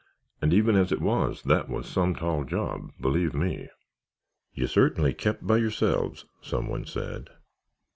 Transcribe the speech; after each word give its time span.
And 0.41 0.51
even 0.51 0.75
as 0.75 0.91
it 0.91 0.99
was, 0.99 1.43
that 1.43 1.69
was 1.69 1.85
some 1.85 2.15
tall 2.15 2.43
job, 2.43 2.91
believe 2.99 3.35
me." 3.35 3.67
"You 4.51 4.65
certainly 4.65 5.13
kept 5.13 5.45
by 5.45 5.57
yourselves," 5.57 6.25
some 6.41 6.65
one 6.67 6.87
said. 6.87 7.29